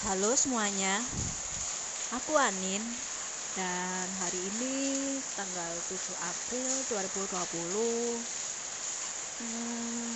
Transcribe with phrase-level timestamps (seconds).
[0.00, 0.96] Halo semuanya,
[2.16, 2.80] aku Anin.
[3.52, 4.72] Dan hari ini
[5.36, 5.92] tanggal 7
[6.24, 7.36] April 2020
[9.44, 10.12] hmm,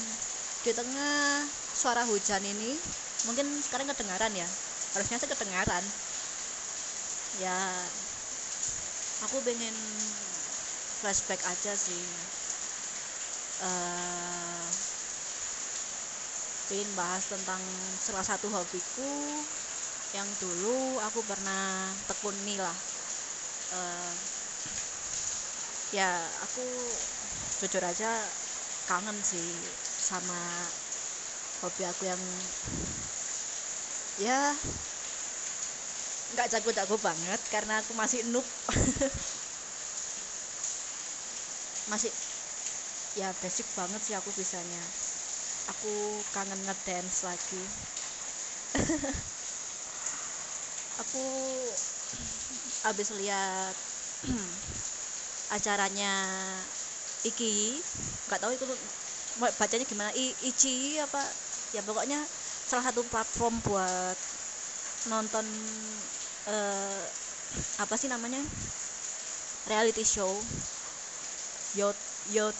[0.64, 1.44] di tengah
[1.76, 2.80] suara hujan ini
[3.28, 4.48] mungkin sekarang kedengaran ya.
[4.96, 5.84] Harusnya sih kedengaran.
[7.44, 7.60] Ya
[9.28, 9.76] aku pengen
[11.04, 12.04] flashback aja sih.
[13.60, 14.64] Uh,
[16.72, 17.60] pengen bahas tentang
[18.00, 19.12] salah satu hobiku
[20.14, 22.76] yang dulu aku pernah tekuni lah.
[23.74, 24.12] Uh,
[25.94, 26.10] ya
[26.42, 26.64] aku
[27.62, 28.10] jujur aja
[28.90, 29.48] kangen sih
[29.82, 30.38] sama
[31.62, 32.20] hobi aku yang
[34.18, 34.54] ya
[36.34, 38.44] nggak jago-jago banget karena aku masih noob.
[41.90, 42.10] Masih
[43.20, 44.82] ya basic banget sih aku bisanya.
[45.72, 45.92] Aku
[46.34, 47.62] kangen ngedance lagi
[51.00, 51.24] aku
[52.84, 53.74] habis lihat
[55.56, 56.12] acaranya
[57.24, 57.80] Iki
[58.28, 58.64] nggak tahu itu
[59.40, 61.24] bacanya gimana I, Ichi apa
[61.72, 62.20] ya pokoknya
[62.68, 64.18] salah satu platform buat
[65.08, 65.44] nonton
[66.52, 67.02] uh,
[67.80, 68.40] apa sih namanya
[69.64, 70.36] reality show.
[71.80, 71.98] Yacht
[72.30, 72.56] yacht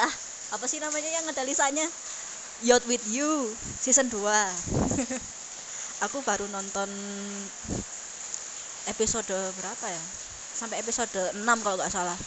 [0.00, 0.14] ah
[0.56, 1.84] apa sih namanya yang ada lisanya
[2.64, 3.52] yacht with you
[3.84, 4.16] season 2
[5.98, 6.86] aku baru nonton
[8.86, 10.02] episode berapa ya?
[10.58, 12.18] Sampai episode 6 kalau nggak salah.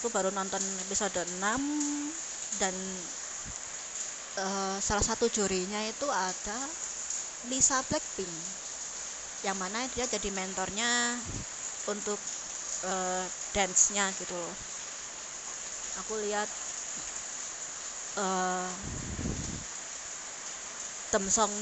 [0.00, 1.42] Aku baru nonton episode 6
[2.62, 2.74] dan
[4.40, 6.58] uh, salah satu jurinya itu ada
[7.50, 8.32] Lisa Blackpink
[9.42, 11.18] yang mana dia jadi mentornya
[11.90, 12.18] untuk
[12.86, 14.54] uh, dance-nya gitu loh.
[16.06, 16.48] Aku lihat
[18.16, 18.70] uh,
[21.12, 21.52] tem song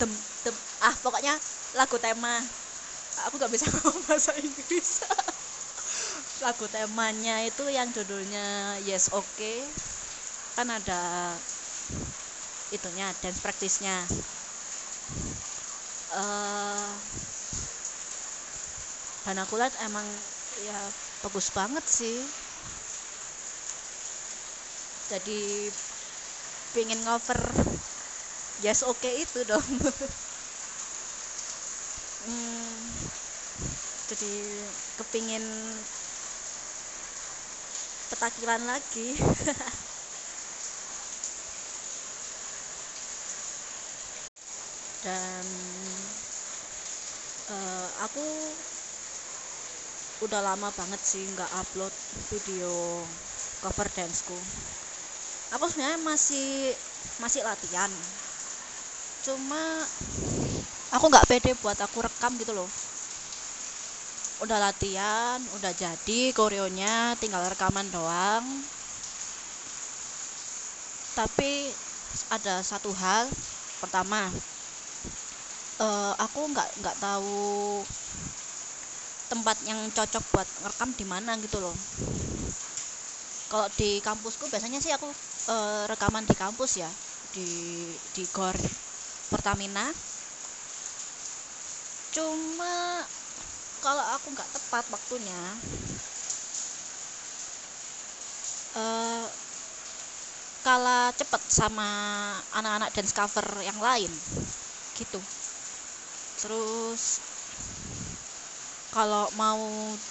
[0.00, 0.10] tem,
[0.44, 1.34] tem ah pokoknya
[1.78, 2.34] lagu tema.
[3.28, 5.00] Aku gak bisa ngomong bahasa Inggris.
[6.44, 9.24] Lagu temanya itu yang judulnya Yes Oke.
[9.36, 9.58] Okay.
[10.56, 11.36] kan ada
[12.74, 14.02] itunya dance praktisnya
[16.14, 16.90] uh,
[19.26, 20.06] dan aku lihat emang
[20.62, 20.78] ya
[21.26, 22.16] bagus banget sih.
[25.10, 25.70] Jadi
[26.74, 27.38] pingin ngover
[28.64, 29.64] yes oke okay itu dong.
[32.26, 32.74] Hmm,
[34.10, 34.32] jadi
[34.98, 35.44] kepingin
[38.10, 39.08] petakilan lagi.
[45.04, 45.46] Dan
[47.50, 48.26] uh, aku
[50.24, 51.92] udah lama banget sih nggak upload
[52.32, 52.72] video
[53.62, 54.38] cover danceku.
[55.54, 56.74] Aku sebenarnya masih
[57.22, 57.90] masih latihan
[59.26, 59.82] cuma
[60.94, 62.68] aku nggak pede buat aku rekam gitu loh.
[64.44, 68.44] Udah latihan udah jadi koreonya tinggal rekaman doang.
[71.18, 71.72] Tapi
[72.30, 73.26] ada satu hal.
[73.82, 74.30] Pertama
[75.80, 77.84] uh, aku nggak nggak tahu
[79.26, 81.74] tempat yang cocok buat ngerekam di mana gitu loh.
[83.46, 85.06] Kalau di kampusku biasanya sih aku
[85.50, 86.90] uh, rekaman di kampus ya
[87.34, 87.46] di
[88.14, 88.54] di gor
[89.30, 89.90] Pertamina.
[92.14, 93.02] Cuma
[93.84, 95.42] kalau aku nggak tepat waktunya
[98.76, 99.26] uh,
[100.66, 101.88] kalah cepet sama
[102.50, 104.10] anak-anak dance cover yang lain
[104.98, 105.20] gitu.
[106.42, 107.22] Terus
[108.90, 109.60] kalau mau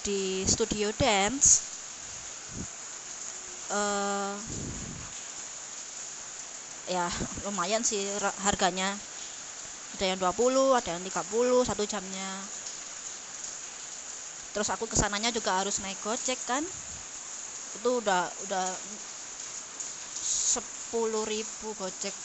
[0.06, 1.76] di studio dance
[3.74, 4.38] uh,
[6.90, 7.10] ya
[7.46, 8.02] lumayan sih
[8.46, 8.90] harganya.
[9.96, 12.30] Ada yang 20 ada yang 30 satu jamnya.
[14.56, 16.64] Terus aku ke sananya juga harus naik gojek kan?
[17.76, 18.66] Itu udah udah
[20.16, 22.16] 10 ribu gojek.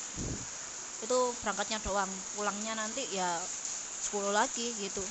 [1.04, 2.10] Itu berangkatnya doang.
[2.37, 5.03] Pulangnya nanti ya 10 lagi gitu.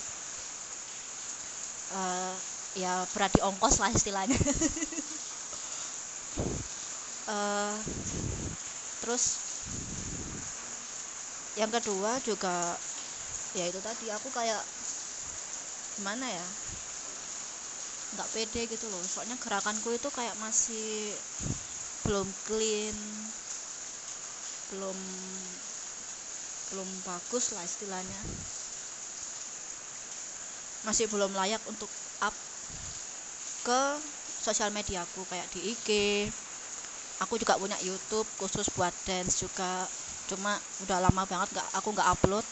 [1.90, 2.34] Uh,
[2.78, 4.38] ya berarti ongkos lah istilahnya.
[7.28, 7.74] Uh,
[9.02, 9.24] terus
[11.60, 12.78] yang kedua juga
[13.58, 14.62] ya itu tadi aku kayak
[16.00, 16.46] gimana ya
[18.16, 19.04] nggak pede gitu loh.
[19.06, 21.14] Soalnya gerakanku itu kayak masih
[22.08, 22.98] belum clean
[24.74, 24.98] belum
[26.74, 28.20] belum bagus lah istilahnya.
[30.86, 31.90] Masih belum layak untuk
[32.24, 32.34] up
[33.68, 33.82] ke
[34.40, 35.88] sosial mediaku kayak di IG
[37.24, 39.88] aku juga punya YouTube khusus buat dance juga.
[40.30, 40.54] Cuma
[40.86, 42.46] udah lama banget nggak aku nggak upload.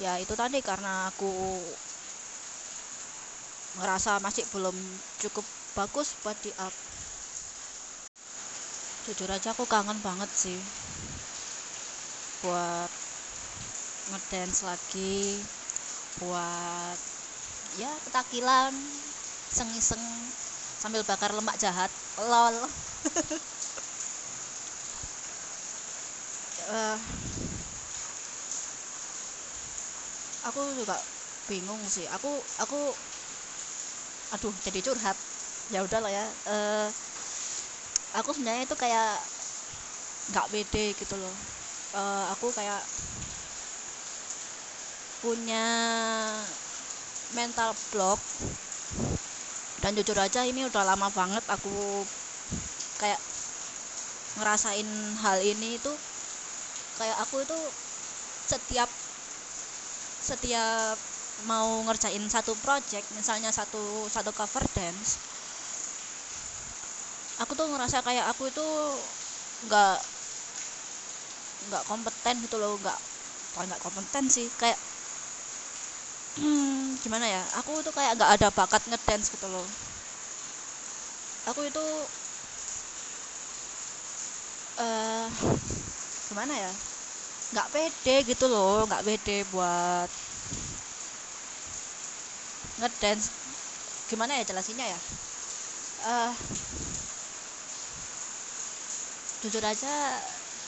[0.00, 1.28] Ya itu tadi karena aku
[3.78, 4.74] ngerasa masih belum
[5.22, 5.46] cukup
[5.78, 6.74] bagus buat di up.
[9.06, 10.58] Jujur aja aku kangen banget sih
[12.42, 12.90] buat
[14.10, 15.38] ngedance lagi
[16.18, 16.98] buat
[17.78, 18.72] ya ketakilan
[19.52, 20.02] iseng-iseng
[20.80, 21.92] sambil bakar lemak jahat.
[22.24, 22.56] Lol.
[26.72, 26.96] Uh,
[30.48, 30.96] aku juga
[31.52, 32.08] bingung sih.
[32.16, 32.32] Aku
[32.64, 32.80] aku
[34.40, 35.16] aduh jadi curhat.
[35.68, 36.26] Ya udah lah ya.
[36.48, 36.88] Uh,
[38.16, 39.20] aku sebenarnya itu kayak
[40.32, 41.34] nggak pede gitu loh.
[41.92, 42.80] Uh, aku kayak
[45.20, 45.68] punya
[47.36, 48.16] mental block
[49.80, 52.04] dan jujur aja ini udah lama banget aku
[53.00, 53.20] kayak
[54.38, 54.88] ngerasain
[55.24, 55.92] hal ini itu.
[57.00, 57.58] Kayak aku itu
[58.50, 58.90] setiap
[60.20, 60.96] setiap
[61.48, 65.16] mau ngerjain satu project misalnya satu satu cover dance
[67.40, 68.66] aku tuh ngerasa kayak aku itu
[69.64, 69.96] nggak
[71.68, 72.98] nggak kompeten gitu loh nggak
[73.56, 74.76] nggak kompeten sih kayak
[76.38, 77.42] hmm, gimana ya?
[77.58, 79.66] Aku tuh kayak nggak ada bakat ngedance gitu loh.
[81.48, 81.80] Aku itu
[84.78, 85.28] uh,
[86.28, 86.72] gimana ya?
[87.52, 90.10] Nggak pede gitu loh nggak pede buat
[92.78, 93.26] ngedance.
[94.10, 95.00] Gimana ya jelasinnya ya?
[96.00, 96.34] Uh,
[99.40, 99.94] jujur aja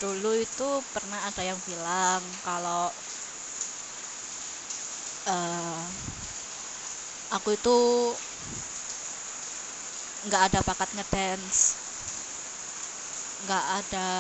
[0.01, 2.91] dulu itu pernah ada yang bilang kalau
[5.27, 5.83] uh,
[7.33, 7.77] aku itu
[10.27, 11.61] nggak ada bakat ngedance
[13.43, 14.11] nggak ada.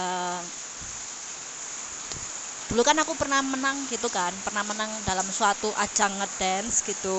[2.71, 7.19] Dulu kan aku pernah menang gitu kan pernah menang dalam suatu ajang ngedance gitu.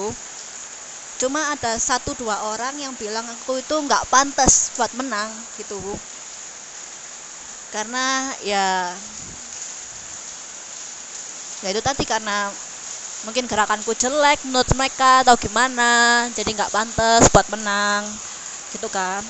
[1.22, 5.80] Cuma ada satu dua orang yang bilang aku itu nggak pantas buat menang gitu.
[7.74, 8.94] Karena ya
[11.64, 12.52] ya itu tadi karena
[13.26, 15.92] mungkin gerakanku jelek menurut mereka atau gimana?
[16.36, 18.04] Jadi nggak pantas buat menang.
[18.74, 19.24] Gitu kan.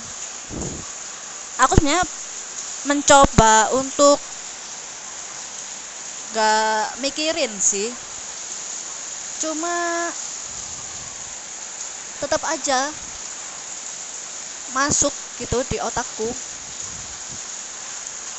[1.57, 2.05] Aku sebenarnya
[2.87, 4.19] mencoba untuk
[6.33, 7.93] gak mikirin sih.
[9.41, 10.09] Cuma
[12.21, 12.93] tetap aja
[14.75, 16.33] masuk gitu di otakku.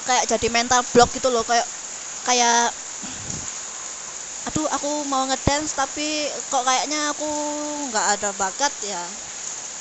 [0.04, 1.64] Kayak jadi mental block gitu loh kayak
[2.28, 2.72] kayak
[4.48, 6.08] aduh aku mau ngedance tapi
[6.52, 7.28] kok kayaknya aku
[7.90, 9.02] nggak ada bakat ya.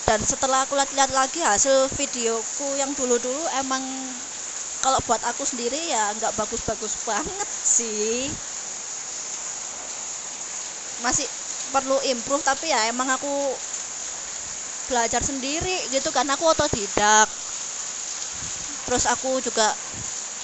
[0.08, 3.84] Dan setelah aku lihat-lihat lagi hasil videoku yang dulu-dulu emang
[4.84, 8.28] kalau buat aku sendiri ya nggak bagus-bagus banget sih.
[11.06, 11.28] Masih
[11.74, 13.34] perlu improve tapi ya emang aku
[14.88, 17.28] belajar sendiri gitu kan aku otodidak.
[18.88, 19.72] Terus aku juga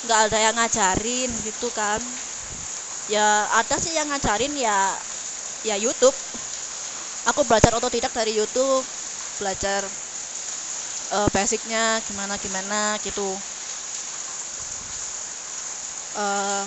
[0.07, 1.99] nggak ada yang ngajarin gitu kan
[3.09, 4.93] ya ada sih yang ngajarin ya
[5.65, 6.15] ya YouTube.
[7.33, 8.85] Aku belajar otodidak dari YouTube
[9.41, 9.81] belajar
[11.17, 13.27] uh, basicnya gimana gimana gitu.
[16.19, 16.63] Uh,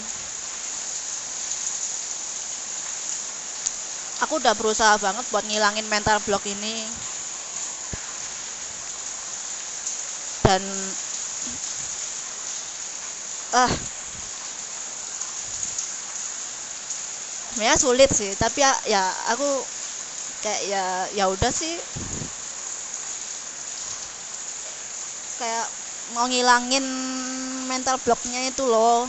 [4.22, 6.86] aku udah berusaha banget buat ngilangin mental block ini.
[10.42, 10.62] Dan
[13.52, 13.72] ah uh,
[17.62, 19.46] sebenarnya sulit sih tapi ya, ya aku
[20.42, 21.78] kayak ya ya udah sih.
[25.38, 25.66] Kayak
[26.10, 26.82] mau ngilangin
[27.70, 29.06] mental blocknya itu loh.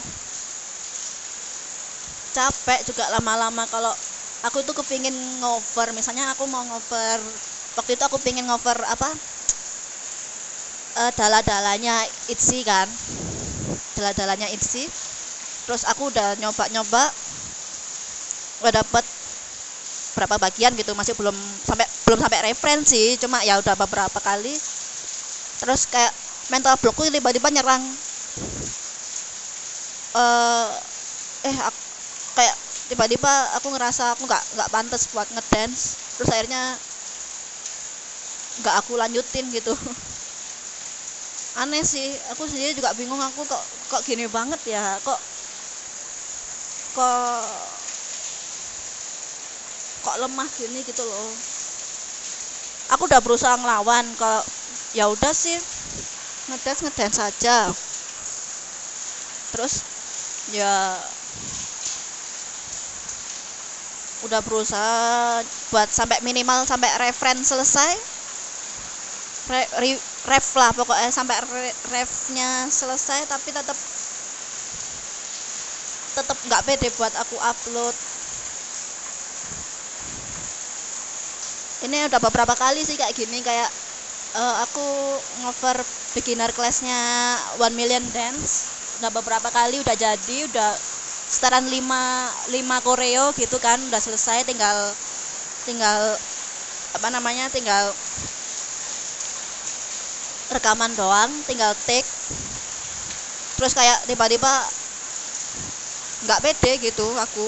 [2.37, 3.89] Capek juga lama-lama kalau
[4.45, 7.17] aku itu kepingin ngover misalnya aku mau ngover
[7.73, 9.09] waktu itu aku pingin ngover apa?
[11.01, 12.85] Uh, dala-dalanya Itzy kan.
[13.97, 14.85] Dala-dalanya Itzy.
[15.65, 17.22] Terus aku udah nyoba-nyoba
[18.63, 19.03] udah dapet
[20.13, 21.33] berapa bagian gitu masih belum
[21.65, 24.53] sampai belum sampai referensi cuma ya udah beberapa kali.
[25.61, 26.13] Terus kayak
[26.51, 27.83] mental blockku tiba-tiba nyerang.
[30.13, 30.69] Uh,
[31.49, 31.79] eh aku,
[32.37, 32.55] kayak
[32.93, 36.77] tiba-tiba aku ngerasa aku nggak nggak pantas buat ngedance terus akhirnya
[38.61, 39.73] nggak aku lanjutin gitu.
[41.61, 45.19] Aneh sih aku sendiri juga bingung aku kok kok gini banget ya kok
[46.93, 47.72] kok
[50.13, 51.29] kok lemah gini gitu loh.
[52.93, 54.45] Aku udah berusaha ngelawan kalau
[54.93, 55.57] ya udah sih.
[56.53, 57.73] Ngedance ngedance saja.
[59.57, 59.81] Terus
[60.53, 61.01] ya
[64.29, 65.41] udah berusaha
[65.73, 67.89] buat sampai minimal sampai referen selesai.
[69.49, 69.97] Re, re,
[70.29, 73.75] ref lah pokoknya sampai re, refnya selesai tapi tetap
[76.13, 78.12] tetap nggak pede buat aku upload
[81.83, 83.67] ini udah beberapa kali sih kayak gini kayak
[84.39, 84.87] uh, aku
[85.43, 85.83] ngover
[86.15, 86.95] beginner classnya
[87.59, 88.71] One Million Dance.
[89.03, 90.71] Udah beberapa kali udah jadi udah
[91.27, 94.93] setaran 5 5 koreo gitu kan udah selesai tinggal
[95.67, 96.15] tinggal
[96.93, 97.91] apa namanya tinggal
[100.55, 102.07] rekaman doang tinggal take.
[103.59, 104.51] Terus kayak tiba-tiba
[106.23, 107.47] nggak pede gitu aku.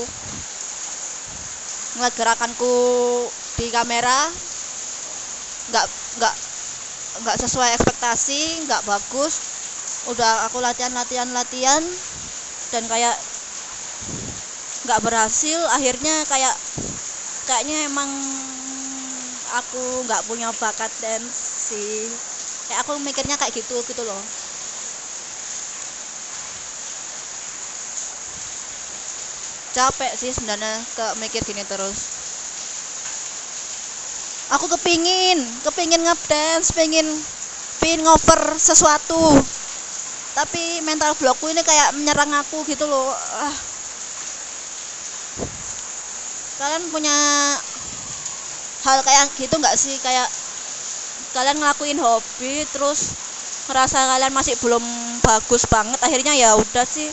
[1.96, 2.16] Ngeliat
[3.58, 4.30] di kamera
[5.70, 5.86] nggak
[6.18, 6.36] nggak
[7.24, 9.34] nggak sesuai ekspektasi nggak bagus.
[10.12, 11.82] Udah aku latihan latihan latihan
[12.74, 13.16] dan kayak
[14.86, 15.60] nggak berhasil.
[15.74, 16.56] Akhirnya kayak
[17.48, 18.10] kayaknya emang
[19.60, 21.38] aku nggak punya bakat dance
[21.70, 22.10] sih
[22.68, 24.22] kayak aku mikirnya kayak gitu gitu loh.
[29.76, 32.15] Capek sih sebenarnya ke mikir gini terus
[34.54, 37.08] aku kepingin kepingin ngedance pengen
[37.82, 39.42] pengen ngoper sesuatu.
[40.36, 43.08] Tapi mental blockku ini kayak menyerang aku gitu loh.
[43.40, 43.56] Ah.
[46.56, 47.12] kalian punya
[48.88, 49.96] hal kayak gitu nggak sih?
[50.00, 50.28] Kayak
[51.36, 53.12] kalian ngelakuin hobi terus
[53.68, 54.84] ngerasa kalian masih belum
[55.26, 57.12] bagus banget akhirnya ya udah sih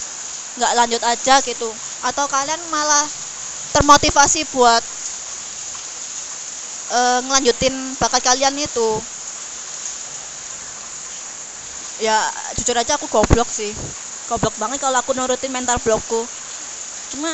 [0.59, 1.71] nggak lanjut aja gitu.
[2.07, 3.07] Atau kalian malah
[3.73, 4.83] termotivasi buat
[6.93, 8.89] uh, ngelanjutin bakat kalian itu.
[12.03, 12.19] Ya
[12.59, 13.71] jujur aja aku goblok sih.
[14.29, 16.23] Goblok banget kalau aku nurutin mental blogku.
[17.15, 17.33] Cuma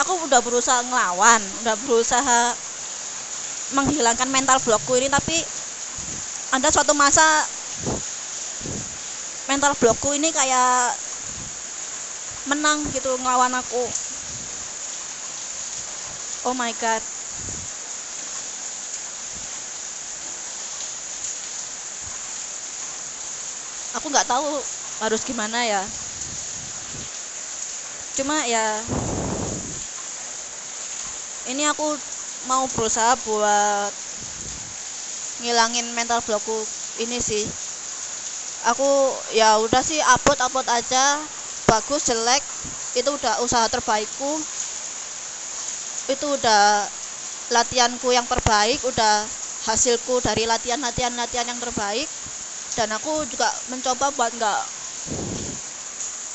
[0.00, 2.40] aku udah berusaha ngelawan udah berusaha
[3.72, 5.36] menghilangkan mental blokku ini tapi
[6.52, 7.24] ada suatu masa
[9.48, 10.92] mental blokku ini kayak
[12.50, 13.82] menang gitu ngelawan aku
[16.44, 17.02] oh my god.
[24.00, 24.48] Aku nggak tahu
[25.04, 25.82] harus gimana ya.
[28.18, 28.80] Cuma ya
[31.48, 31.96] ini aku
[32.46, 33.92] mau berusaha buat
[35.42, 36.54] ngilangin mental blockku
[37.02, 37.44] ini sih.
[38.70, 38.86] Aku
[39.34, 41.18] ya udah sih upload upload aja
[41.66, 42.42] bagus jelek
[42.94, 44.38] itu udah usaha terbaikku
[46.10, 46.88] itu udah
[47.52, 49.22] latihanku yang terbaik udah
[49.68, 52.08] hasilku dari latihan latihan latihan yang terbaik.
[52.72, 54.60] Dan aku juga mencoba buat nggak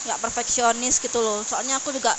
[0.07, 1.43] nggak perfeksionis gitu loh.
[1.43, 2.15] Soalnya aku juga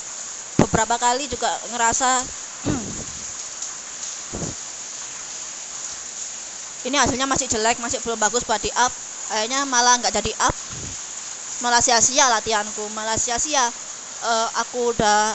[0.60, 2.20] beberapa kali juga ngerasa
[6.88, 8.92] ini hasilnya masih jelek masih belum bagus buat di up
[9.32, 10.54] akhirnya malah nggak jadi up.
[11.58, 13.66] Malah sia-sia latihanku malah sia-sia
[14.22, 15.34] uh, aku udah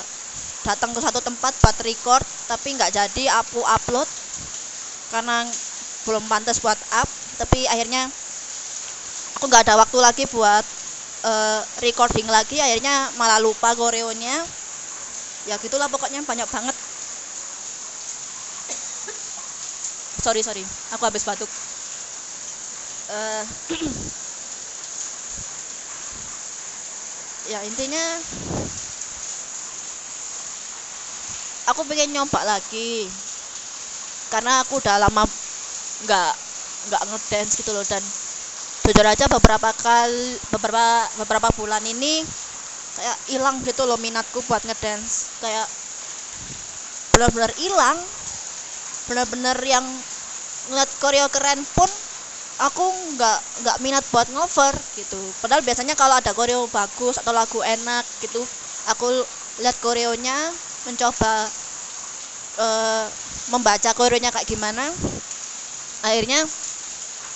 [0.63, 4.07] datang ke satu tempat buat record tapi nggak jadi aku upload
[5.13, 5.45] karena
[6.09, 7.09] belum pantas buat up.
[7.37, 8.09] Tapi akhirnya
[9.37, 10.65] aku nggak ada waktu lagi buat
[11.25, 12.57] uh, recording lagi.
[12.57, 14.41] Akhirnya malah lupa koreonya
[15.43, 16.75] ya gitulah pokoknya banyak banget.
[20.23, 20.63] Sorry sorry.
[20.95, 21.49] Aku habis batuk.
[23.11, 23.43] Uh,
[27.51, 28.03] ya intinya
[31.69, 33.07] aku pengen nyoba lagi.
[34.31, 35.23] Karena aku udah lama
[36.03, 36.31] nggak
[36.89, 37.85] nggak ngedance gitu loh.
[37.85, 38.01] Dan
[38.83, 42.23] jujur aja beberapa kali beberapa beberapa bulan ini
[42.97, 45.37] kayak hilang gitu loh minatku buat ngedance.
[45.43, 45.67] Kayak
[47.13, 47.97] benar-benar hilang.
[49.07, 49.83] Benar-benar yang
[50.71, 51.89] ngeliat koreo keren pun
[52.63, 55.19] aku nggak nggak minat buat ngover gitu.
[55.43, 58.41] Padahal biasanya kalau ada koreo bagus atau lagu enak gitu
[58.87, 59.07] aku
[59.61, 60.35] lihat koreonya
[60.87, 61.33] mencoba
[62.59, 63.05] uh,
[63.51, 64.85] membaca koreonya kayak gimana.
[66.03, 66.43] Akhirnya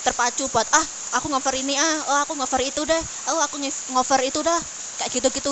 [0.04, 0.86] terpacu buat ah
[1.18, 3.02] aku ngover ini ah oh aku ngover itu deh
[3.32, 3.58] oh aku
[3.92, 4.60] ngover itu dah
[5.00, 5.50] kayak gitu gitu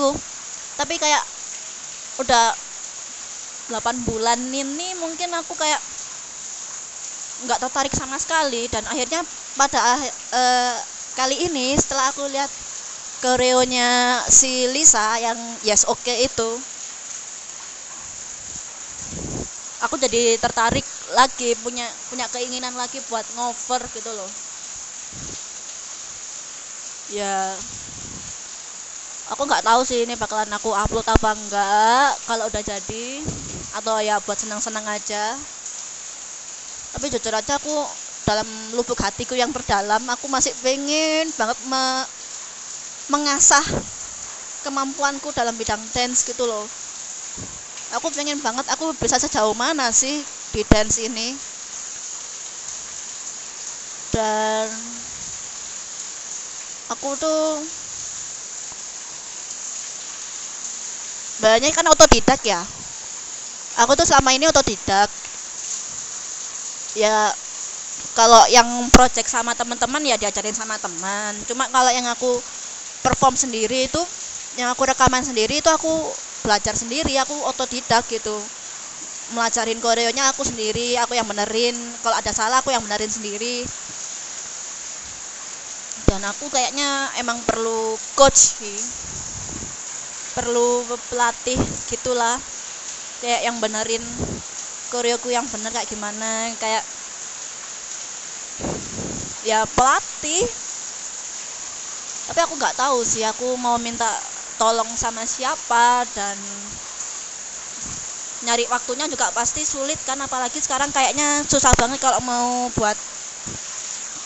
[0.76, 1.25] tapi kayak
[2.21, 2.53] udah
[3.73, 5.81] 8 bulan ini mungkin aku kayak
[7.45, 8.71] nggak tertarik sama sekali.
[8.71, 9.21] Dan akhirnya
[9.59, 9.99] pada
[10.33, 10.75] uh,
[11.19, 12.49] kali ini setelah aku lihat
[13.25, 15.37] koreonya si Lisa yang
[15.67, 16.50] yes oke okay itu
[19.85, 20.85] aku jadi tertarik
[21.18, 24.30] lagi punya punya keinginan lagi buat ngover gitu loh.
[27.12, 27.54] Ya.
[29.33, 33.06] aku nggak tahu sih ini bakalan aku upload apa enggak kalau udah jadi
[33.78, 35.35] atau ya buat senang-senang aja
[36.95, 37.75] tapi jujur aja aku
[38.26, 41.83] dalam lubuk hatiku yang terdalam aku masih pengen banget me
[43.09, 43.62] mengasah
[44.66, 46.66] kemampuanku dalam bidang dance gitu loh
[47.95, 51.37] aku pengen banget aku bisa sejauh mana sih di dance ini?
[54.11, 54.66] Dan
[56.90, 57.61] aku tuh
[61.43, 62.64] banyak kan otodidak ya.
[63.85, 65.12] Aku tuh selama ini otodidak.
[66.97, 67.28] Ya
[68.16, 71.37] kalau yang project sama teman-teman ya diajarin sama teman.
[71.45, 72.40] Cuma kalau yang aku
[73.05, 74.00] perform sendiri itu
[74.57, 76.09] yang aku rekaman sendiri itu aku
[76.47, 78.37] belajar sendiri aku otodidak gitu.
[79.35, 81.75] Melajarin koreonya aku sendiri aku yang benerin.
[82.05, 83.57] Kalau ada salah aku yang benerin sendiri.
[86.07, 88.79] Dan aku kayaknya emang perlu coach sih.
[90.37, 91.59] Perlu pelatih
[91.91, 92.37] gitulah.
[93.25, 94.05] Kayak yang benerin
[94.93, 96.85] koreoku yang bener kayak gimana kayak
[99.47, 100.45] ya pelatih.
[102.26, 104.11] Tapi aku nggak tahu sih aku mau minta
[104.61, 106.39] tolong sama siapa dan
[108.45, 112.97] nyari waktunya juga pasti sulit kan apalagi sekarang kayaknya susah banget kalau mau buat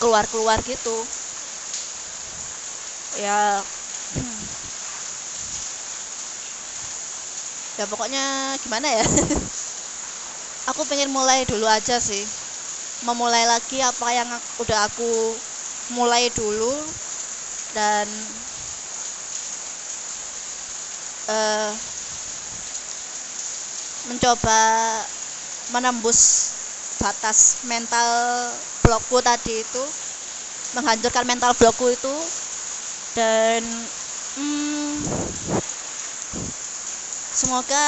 [0.01, 1.07] keluar-keluar gitu.
[3.19, 3.63] Ya.
[7.79, 9.03] Ya pokoknya gimana ya?
[10.69, 12.23] Aku pengen mulai dulu aja sih.
[13.07, 14.29] Memulai lagi apa yang
[14.61, 15.37] udah aku
[15.93, 16.85] mulai dulu
[17.75, 18.07] dan
[21.29, 21.71] uh,
[24.09, 24.61] mencoba
[25.73, 26.51] menembus
[27.01, 28.07] batas mental
[28.85, 29.83] blokku tadi itu
[30.77, 32.15] menghancurkan mental blokku itu
[33.15, 33.61] dan
[34.39, 34.95] hmm,
[37.31, 37.85] semoga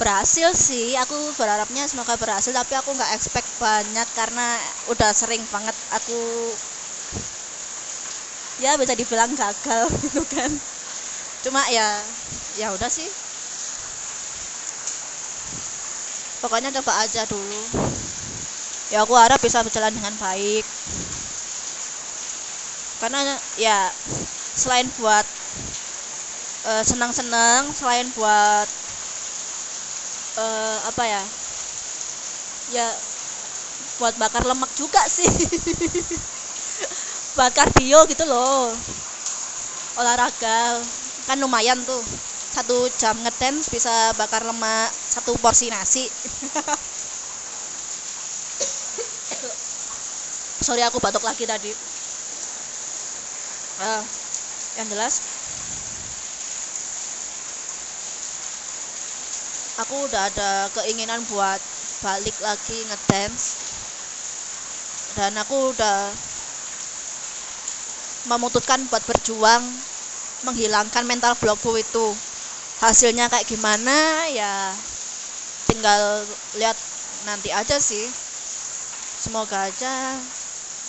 [0.00, 0.98] berhasil sih.
[1.04, 4.48] Aku berharapnya semoga berhasil tapi aku nggak expect banyak karena
[4.92, 6.18] udah sering banget aku
[8.60, 10.50] ya bisa dibilang gagal gitu kan
[11.42, 12.02] cuma ya
[12.58, 13.06] ya udah sih.
[16.42, 17.62] Pokoknya coba aja dulu.
[18.92, 20.64] Ya aku harap bisa berjalan dengan baik.
[23.02, 23.90] Karena ya
[24.54, 25.26] selain buat
[26.66, 28.66] uh, senang-senang selain buat
[30.38, 31.22] uh, apa ya
[32.72, 32.86] ya
[34.00, 35.28] buat bakar lemak juga sih.
[37.38, 38.72] Bakar bio gitu loh.
[39.96, 40.80] Olahraga
[41.26, 42.02] kan lumayan tuh.
[42.52, 46.04] Satu jam ngedance bisa bakar lemak satu porsi nasi.
[50.66, 51.72] Sorry aku batuk lagi tadi.
[53.82, 54.04] Uh,
[54.78, 55.42] yang jelas
[59.80, 61.58] aku udah ada keinginan buat
[62.04, 63.44] balik lagi ngedance
[65.18, 66.12] dan aku udah
[68.30, 69.64] memutuskan buat berjuang
[70.46, 72.06] menghilangkan mental blockku itu.
[72.82, 74.74] Hasilnya kayak gimana ya
[75.70, 76.26] tinggal
[76.58, 76.76] lihat
[77.28, 78.04] nanti aja sih.
[79.22, 80.18] Semoga aja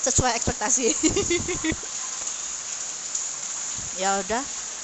[0.04, 0.88] sesuai ekspektasi.
[4.02, 4.44] Ya udah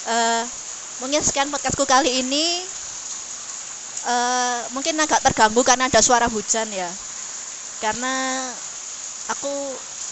[0.10, 0.44] uh,
[1.02, 2.46] mungkin sekian podcastku kali ini.
[4.08, 6.88] Uh, mungkin agak terganggu karena ada suara hujan ya.
[7.84, 8.48] Karena
[9.32, 9.52] aku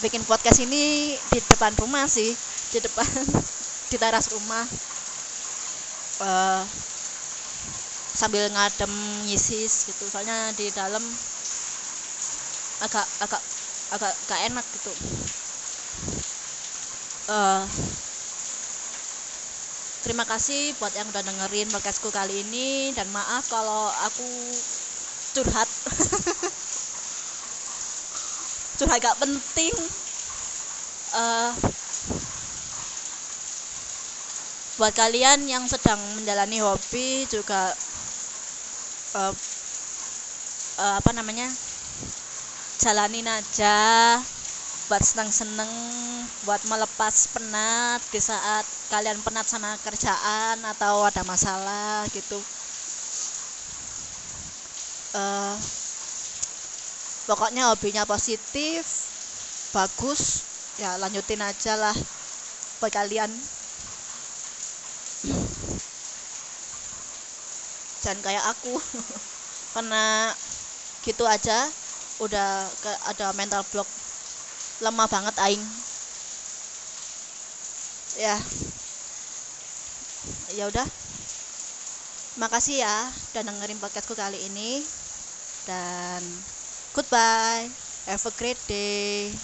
[0.04, 2.30] bikin podcast ini di depan rumah sih
[2.70, 3.08] di depan
[3.88, 4.64] di teras rumah
[6.20, 6.62] uh,
[8.18, 8.92] sambil ngadem
[9.26, 10.04] nyisis gitu.
[10.10, 11.02] Soalnya di dalam
[12.84, 13.42] agak agak
[13.94, 14.92] agak gak enak gitu.
[17.28, 17.68] Uh,
[20.02, 24.28] terima kasih buat yang udah dengerin podcastku kali ini dan maaf kalau aku
[25.34, 25.68] curhat.
[28.78, 29.74] Curhat gak penting.
[31.14, 31.50] Uh,
[34.78, 37.74] buat kalian yang sedang menjalani hobi juga
[39.18, 39.34] uh,
[40.78, 41.50] uh, apa namanya?
[42.78, 43.74] Jalanin aja
[44.86, 45.68] buat seneng-seneng
[46.46, 52.38] buat melepas penat di saat kalian penat sama kerjaan atau ada masalah gitu.
[55.18, 55.58] Uh,
[57.26, 58.86] pokoknya hobinya positif
[59.74, 60.46] bagus
[60.78, 61.96] ya lanjutin aja lah
[62.78, 63.28] buat kalian
[68.08, 68.74] jangan kayak aku.
[69.76, 70.32] Karena
[71.04, 71.58] gitu aja
[72.24, 73.88] udah ke, ada mental block.
[74.84, 75.64] Lemah banget aing.
[78.18, 78.38] Ya.
[80.56, 80.86] Ya udah.
[82.38, 82.96] Makasih ya
[83.34, 84.80] udah dengerin podcastku kali ini.
[85.68, 86.22] Dan
[86.96, 87.68] goodbye.
[88.08, 89.36] Have a great day